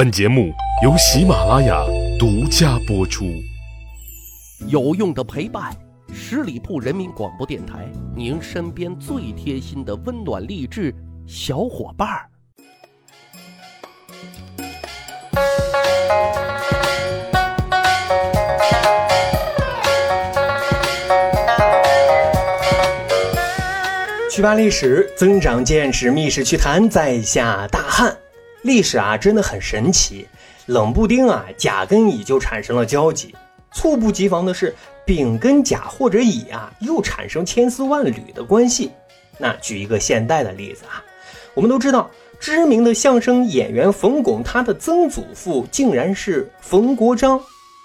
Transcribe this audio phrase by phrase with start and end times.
[0.00, 0.50] 本节目
[0.82, 1.84] 由喜马拉雅
[2.18, 3.26] 独家播出。
[4.66, 5.76] 有用的陪伴，
[6.10, 10.94] 十里铺人民广播电台，您身边最贴心的温暖励志
[11.26, 12.30] 小伙伴儿。
[24.30, 28.16] 趣扒历史，增长见识，密室趣谈，在下大汉。
[28.62, 30.26] 历史啊，真的很神奇。
[30.66, 33.34] 冷不丁啊，甲跟乙就产生了交集。
[33.72, 34.74] 猝不及防的是，
[35.04, 38.90] 丙跟甲或者乙啊，又产生千丝万缕的关系。
[39.38, 41.02] 那举一个现代的例子啊，
[41.54, 47.40] 我们都知道，知名的相声演员冯巩，他的曾祖父竟然是冯国璋。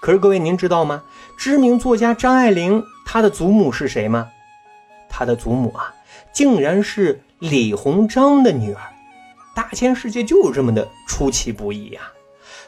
[0.00, 1.02] 可是各位，您知道吗？
[1.38, 4.28] 知名作家张爱玲，她的祖母是谁吗？
[5.08, 5.94] 她的祖母啊，
[6.32, 8.80] 竟然是李鸿章的女儿。
[9.56, 12.12] 大千世界就是这么的出其不意呀！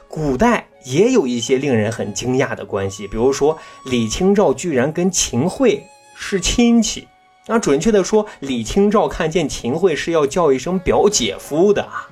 [0.08, 5.84] 古代也有一些令人很惊讶的关系，比如说李清照居然跟秦桧
[6.16, 7.06] 是亲戚。
[7.46, 12.08] 那准确的说，李清照看见秦桧是要叫一声表姐夫的啊。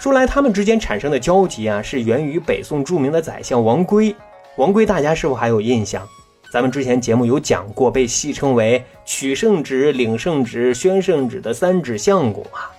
[0.00, 4.12] 说来他们之间产生的交集啊，是源于北宋著名的宰相王珪。
[4.56, 6.08] 王珪大家是否还有印象？
[6.52, 12.74] 咱们之前节目有讲过，被戏称为取圣旨、领圣旨、宣圣旨的三指相公啊。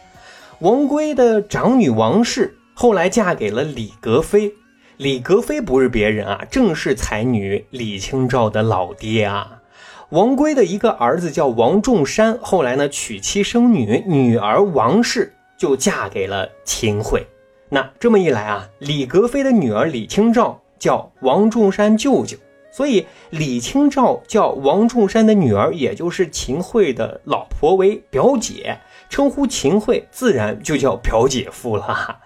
[0.62, 4.54] 王圭的长女王氏后来嫁给了李格非，
[4.98, 9.59] 李格非不是别人啊，正是才女李清照的老爹啊。
[10.09, 17.25] 王圭的一个儿子叫王仲山，后来呢娶妻生女，女儿王氏就嫁给了秦桧。
[17.70, 22.38] 那这么一来啊，李格非的女儿李清照叫王仲山舅舅，
[22.72, 28.78] 所以李清照叫王仲山的女儿，也就是秦桧的老婆为表姐。
[29.12, 32.22] 称呼秦桧自然就叫表姐夫了，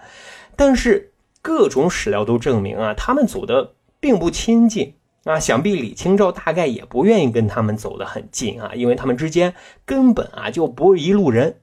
[0.54, 1.12] 但是
[1.42, 9.52] 各种史料都证明啊，他们走的并不亲近啊，想必李清照大概也不愿意跟他们走得很近啊，因为他们之间
[9.84, 11.56] 根本啊就不是一路人。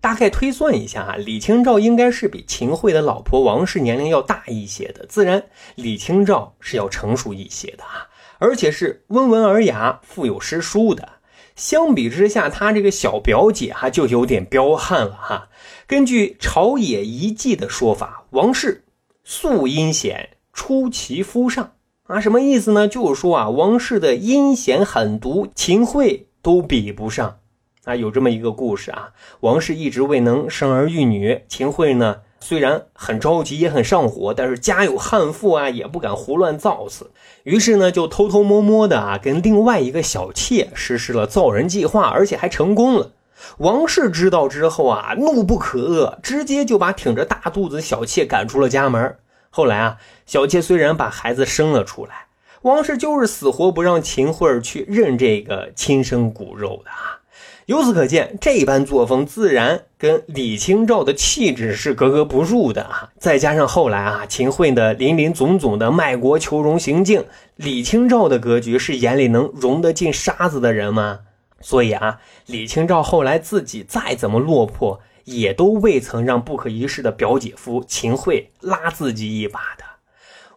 [0.00, 5.44] 大概推算一下啊，李清照应该是比秦桧的老婆王氏年龄要大一些的，自然
[5.76, 11.08] 李清照是要成熟一些的啊，而且是温文尔雅、富有诗书的。
[11.56, 15.48] 相比之下，他这个小表姐哈就有点彪悍了哈。
[15.86, 18.84] 根据《朝野遗迹》的说法，王氏
[19.24, 21.72] 素阴险，出其夫上
[22.04, 22.86] 啊，什么意思呢？
[22.86, 27.38] 就是说啊，王氏的阴险狠毒，秦桧都比不上
[27.84, 27.96] 啊。
[27.96, 32.20] 有这么一个故事啊，王氏一直未能生儿育女，秦桧呢。
[32.40, 37.10] 虽然很着急，也很上火，但是家有悍妇啊，也不敢胡乱造次。
[37.42, 43.12] 于是呢，就偷偷摸摸的啊，跟另外一个小妾实施了造人计划，而且还成功了。
[43.58, 49.16] 王氏知道之后啊，怒不可遏，直接就把挺着大肚子小妾赶出了家门。
[49.50, 52.26] 后来啊，小妾虽然把孩子生了出来，
[52.62, 57.20] 王氏就是死活不让秦桧去认这个亲生骨肉的啊。
[57.66, 63.10] 由此可见，这般作风自然跟李清照的气质是格格不入的啊！
[63.18, 67.24] 再加上后来啊，秦桧的林林总总的卖国求荣行径，
[67.56, 71.22] 李清照的格局是眼里能容得进沙子的人吗？
[71.60, 79.84] 所以啊，李清照后来自己再怎么落魄，也都未曾让不可一世的表姐夫秦桧拉自己一把的。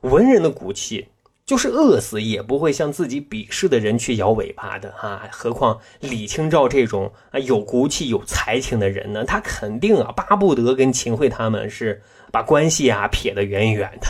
[0.08, 1.08] 文人的骨气。
[1.49, 9.25] 就是饿死也不会向自己鄙视的人去摇尾巴的哈，何况李清照这种啊有骨气、有才情的人呢？
[9.25, 14.07] 他肯定啊巴不得跟秦桧他们是把关系啊撇得远远的。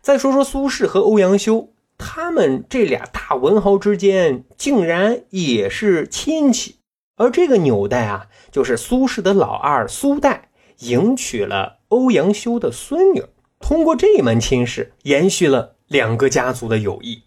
[0.00, 6.76] 再说说苏轼和欧阳修，他们这俩大文豪之间竟然也是亲戚，
[7.16, 13.24] 而这个纽带啊，就是苏轼的老二苏代迎娶了欧阳修的孙女，
[13.58, 15.74] 通过这门亲事延续了。
[15.88, 17.22] 两个家族的友谊，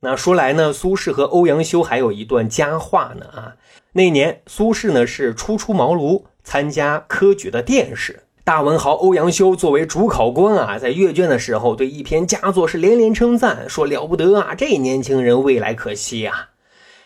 [0.00, 3.56] 那说来呢，苏轼和欧阳修还有一段佳话呢啊。
[3.92, 8.24] 那年苏轼呢是初出茅庐，参加科举的殿试。
[8.44, 16.50] 大文豪欧阳修作为主考官啊，在阅卷的时候对一篇佳作是连连称赞，说了不得啊，这年轻人未来可期啊。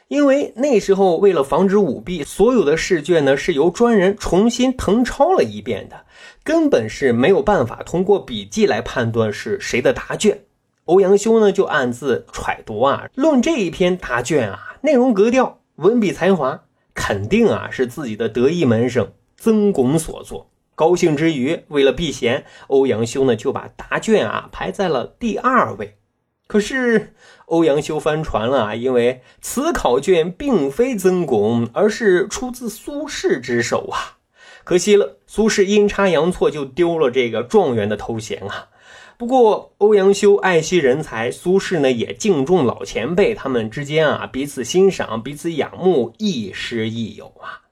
[0.09, 6.07] 因为那时候为了防止舞弊，所有的试卷呢是由专人重新誊抄了一遍的，
[6.43, 10.41] 根本是没有办法通过笔记来判断是谁的答卷。
[10.89, 16.63] 欧阳修呢，就暗自揣度啊，论这一篇答卷啊，内容格调、文笔才华，
[16.95, 20.51] 肯定啊是自己的得意门生曾巩所作。
[20.75, 25.99] 高兴之余，为了避嫌，欧阳修呢就把答卷啊排在了第二位。
[26.47, 27.13] 可是
[27.45, 34.17] 欧阳修翻船了啊，因为此考卷并非曾巩，而是出自苏轼之手啊。
[34.65, 38.69] 可惜了，苏轼阴差阳错就丢了这个状元的头衔啊。
[39.19, 47.67] 不过欧阳修爱惜人才，苏轼呢也敬重老前辈，他们之间啊彼此欣赏，彼此仰慕，亦师亦友啊。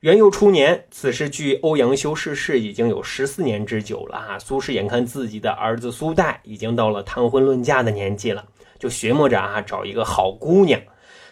[0.00, 4.38] 元佑初年，此时距欧阳修逝世已经有十四年之久了啊。
[4.38, 8.44] 苏轼眼看自己的儿子苏代已经到了谈婚论嫁的年纪了，
[8.78, 10.78] 就寻摸着啊找一个好姑娘。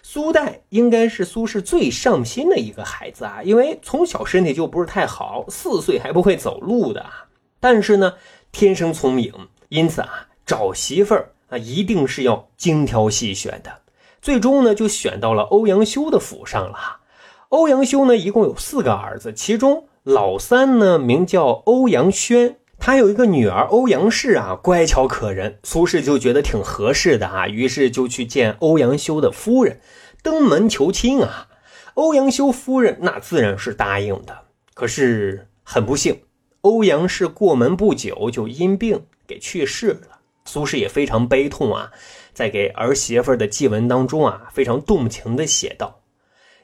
[0.03, 7.27] 苏代应该是苏轼最上心的一个孩子啊，因为从小身体就不是太好，四岁还不会走路的啊。
[7.63, 8.15] 但是呢，
[8.51, 9.33] 天生聪明，
[9.69, 13.71] 因此啊找媳妇儿啊一定是要精挑细选的。
[14.21, 16.99] 最终呢，就选到了欧阳修的府上了。
[17.51, 25.61] 欧阳修呢，一共有四个儿子，其中老三呢名叫欧阳轩，他有一个女儿欧阳氏啊，乖巧可人。
[25.63, 29.81] 苏轼就觉得挺合适的啊，于是就去见欧阳修的夫人，
[30.21, 31.47] 登门求亲啊。
[31.95, 34.37] 欧阳修夫人那自然是答应的，
[34.75, 36.23] 可是很不幸，
[36.63, 40.19] 欧阳氏过门不久就因病给去世了。
[40.45, 41.93] 苏轼也非常悲痛啊，
[42.33, 46.01] 在给儿媳妇的祭文当中啊，非常动情地写道。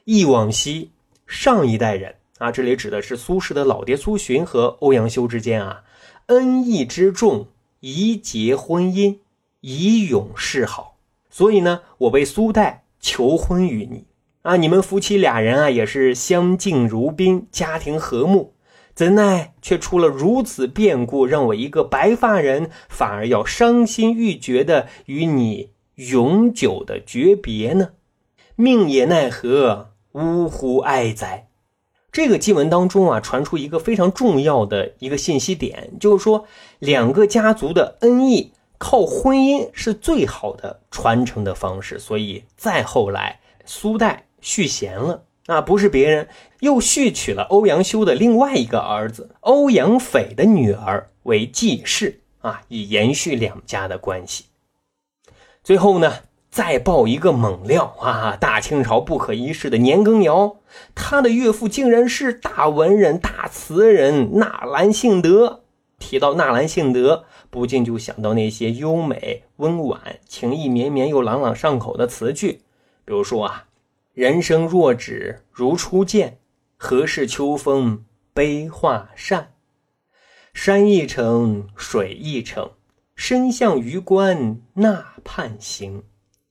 [0.03, 0.91] 忆往昔，
[1.27, 5.83] 上一代人啊，这里指的是苏轼的老爹苏洵和欧阳修之间啊，
[6.25, 7.47] 恩义之重，
[7.79, 9.19] 宜结婚姻，
[9.61, 10.97] 以永世好。
[11.29, 14.05] 所以呢，我为苏代求婚于你
[14.41, 18.53] 啊，你们夫妻俩人啊，也是相敬如宾，家庭和睦，
[18.99, 27.91] 怎奈却出了如此变故，让我一个白发人反而要伤心欲绝的与你永久的诀别呢？
[28.57, 29.91] 命也奈何？
[30.11, 31.47] 呜呼哀哉！
[32.11, 36.45] 这个祭文当中啊，传出一个非常重要的一个信息点，就是说
[36.79, 41.97] 两个家族的恩义靠婚姻是最好的传承的方式。
[41.97, 46.27] 所以再后来，苏代续弦了，那，不是别人，
[46.59, 54.45] 又续娶了欧阳修的另外一个儿子欧阳斐的女儿为继室，啊，以延续两家的关系。
[55.63, 56.13] 最后呢？
[56.51, 58.35] 再爆一个猛料啊！
[58.39, 60.57] 大清朝不可一世的年羹尧，
[60.95, 65.61] 他的岳父竟然是大文人、大词人纳兰性德。
[65.99, 72.61] 提到纳兰性德，不禁就想到那些优美、温婉、情意绵绵又朗朗上口的词句，
[73.05, 73.65] 比如说啊
[74.19, 76.39] ：“人生若只如初见，
[76.75, 79.53] 何事秋风悲画扇？
[80.53, 82.71] 山一程，水一程，
[83.15, 86.03] 身向榆关那畔行。”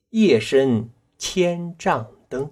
[0.09, 0.89] 夜深
[1.19, 2.49] 千帐灯，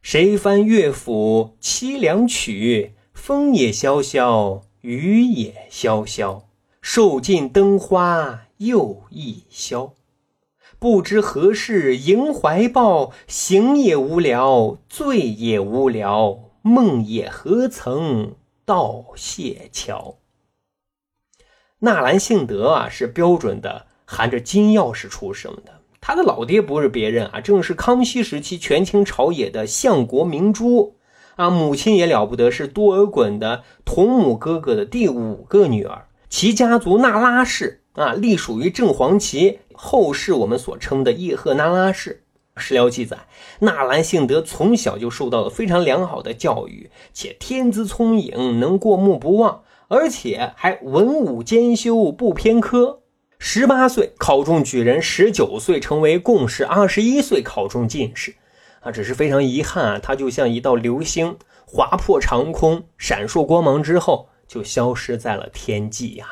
[0.00, 2.94] 谁翻乐府凄凉曲？
[3.12, 6.48] 风也萧萧，雨也萧萧，
[6.80, 9.92] 受尽灯花又一宵。
[10.80, 18.32] 不知何事萦怀抱，醒也无聊，醉也无聊，梦也何曾
[18.64, 20.16] 到谢桥？
[21.80, 25.82] 纳兰性德啊，是标准的含着金钥匙出生的。
[26.00, 30.96] 他的老爹不是别人啊，正是康熙时期权倾朝野的相国明珠
[31.36, 31.50] 啊。
[31.50, 36.06] 母亲也了不得，是多尔衮的同母哥哥的第五个女儿。
[36.30, 42.22] 其家族那拉氏啊，隶属于正黄旗，后世我们所称的叶赫那拉氏。
[42.56, 43.26] 史料记载，
[43.60, 53.00] 纳兰性德从小就受到了非常良好的教育，且天资聪颖，能过目不忘，而且还文武兼修，不偏科。
[53.38, 58.34] 十八岁考中举人，十九岁成为贡士，二十一岁考中进士，
[58.80, 66.26] 啊，只是非常遗憾啊，他就像一道流星划破长空，闪烁光芒之后就消失在了天际呀。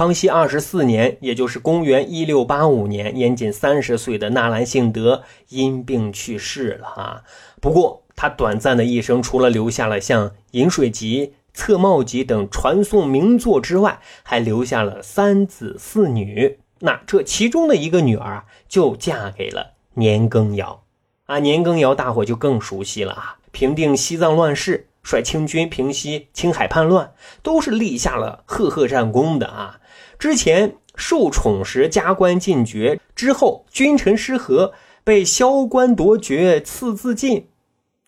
[0.00, 7.22] 康熙二十四年，也就是公元一六八五年，年仅三十岁的纳兰性德因病去世了啊。
[7.60, 11.26] 不过他短暂的一生，除了留下了像《饮水集》。
[11.52, 16.58] 《侧帽集》等传颂名作之外，还留下了三子四女。
[16.78, 20.82] 那这其中的一个女儿就嫁给了年羹尧
[21.26, 21.40] 啊。
[21.40, 29.79] 年羹尧大伙就更熟悉了啊，平定西藏乱世，率清军平息青海叛乱，都是立下了赫赫战功的啊。
[30.20, 34.72] 之前受宠时加官进爵，之后君臣失和，
[35.02, 37.48] 被削官夺爵，赐自尽。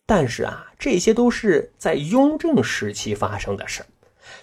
[0.07, 0.69] 但是啊。
[0.83, 3.85] 这些都是在雍正时期发生的事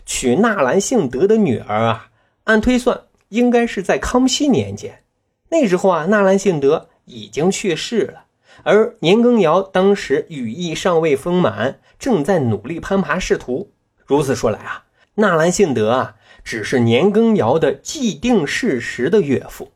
[0.05, 2.11] 娶纳兰性德的女儿啊，
[2.45, 5.03] 按推算应该是在康熙年间。
[5.49, 8.23] 那时候啊，纳兰性德已经去世了，
[8.63, 13.73] 而年羹尧当时羽翼尚未丰满，正在努力攀爬仕途。
[14.05, 14.85] 如此说来啊，
[15.15, 19.71] 纳兰性德啊，只是年羹尧的既定事实的岳父，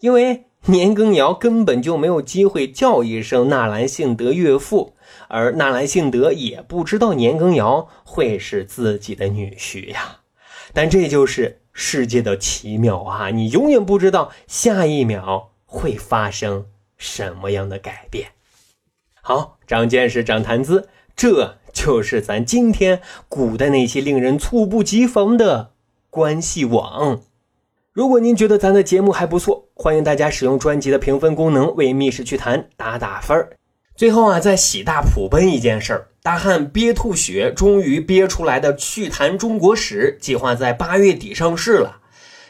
[0.00, 4.94] 因为年羹尧根本就没有机会叫一声纳兰性德岳父，
[5.28, 10.20] 而纳兰性德也不知道年羹尧会是自己的女婿呀。
[10.72, 13.30] 但这就是世界的奇妙啊！
[13.30, 18.30] 你永远不知道下一秒会发生什么样的改变。
[19.22, 25.72] 好，长见识，长谈资，这就是咱今天古代那些令人猝不及防的
[26.16, 27.20] 关系网。
[27.92, 33.50] 如果您觉得咱的节目还不错，欢迎大家使用专辑的评分功能为《密室趣谈》打打分。
[33.94, 41.98] 最后啊，再喜大普奔一件事儿：大汉憋吐血终于憋出来的《趣谈中国史》计划在八月底上市了。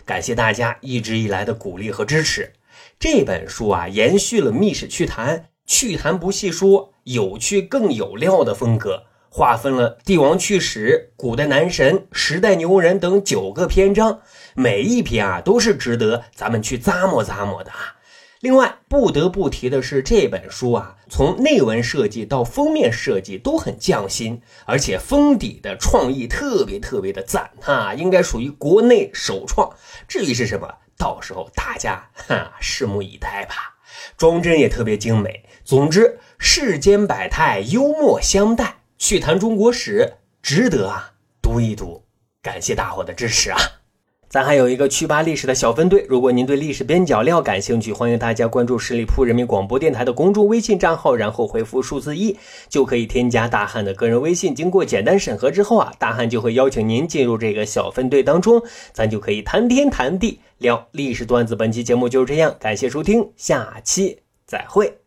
[0.04, 2.52] 感谢大家一直以来的鼓励和支持。
[3.00, 9.02] 这本书啊，延续了《密室趣谈》趣谈不细说，有趣更有料的风格，
[9.36, 14.22] 划分了帝王趣史、古代男神、时代牛人等九个篇章，
[14.54, 17.96] 每一篇啊都是值得咱们去咂摸咂摸的啊。
[18.40, 29.70] 另外，不得不提的是，这本书啊，从内文设计到封面设计都很匠心，而且封底的创意特别特别的赞哈，应该属于国内首创。
[30.08, 30.66] 至于是什么，
[30.96, 33.76] 到时候大家哈拭目以待吧。
[34.16, 35.44] 装帧也特别精美。
[35.62, 41.12] 总之，世间百态，幽默相待，趣谈中国史，值得啊
[41.42, 42.02] 读一读。
[42.42, 43.58] 感谢大伙的支持啊！
[44.28, 52.36] 咱还有一个趣吧历史的小分队，如果您对历史边角料感兴趣，欢迎大家关注十里铺人民广播电台的公众微信账号，然后回复数字一，
[52.68, 54.54] 就可以添加大汉的个人微信。
[54.54, 58.62] 经过简单审核之后啊，大汉就会邀请您进入这个小分队当中，
[58.92, 61.54] 咱就可以谈天谈地聊历史段子。
[61.54, 65.05] 本期节目就是这样，感谢收听，下期再会。